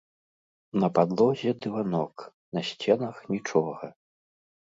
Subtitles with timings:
[0.83, 2.15] На падлозе дыванок,
[2.59, 3.85] на сценах нічога.